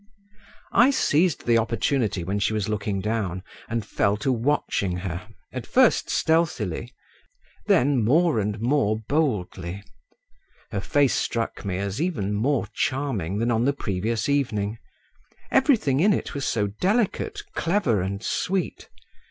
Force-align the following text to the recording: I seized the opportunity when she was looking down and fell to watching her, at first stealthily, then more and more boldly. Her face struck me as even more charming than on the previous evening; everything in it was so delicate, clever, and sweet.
I 0.73 0.89
seized 0.89 1.45
the 1.45 1.59
opportunity 1.59 2.23
when 2.23 2.39
she 2.39 2.53
was 2.53 2.67
looking 2.67 3.01
down 3.01 3.43
and 3.69 3.85
fell 3.85 4.17
to 4.25 4.31
watching 4.31 4.97
her, 4.97 5.27
at 5.53 5.67
first 5.67 6.09
stealthily, 6.09 6.91
then 7.67 8.03
more 8.03 8.39
and 8.39 8.59
more 8.59 8.97
boldly. 8.99 9.83
Her 10.71 10.81
face 10.81 11.13
struck 11.13 11.63
me 11.65 11.77
as 11.77 12.01
even 12.01 12.33
more 12.33 12.65
charming 12.73 13.37
than 13.37 13.51
on 13.51 13.65
the 13.65 13.73
previous 13.73 14.27
evening; 14.27 14.79
everything 15.51 15.99
in 15.99 16.13
it 16.13 16.33
was 16.33 16.45
so 16.47 16.65
delicate, 16.65 17.39
clever, 17.53 18.01
and 18.01 18.23
sweet. 18.23 18.89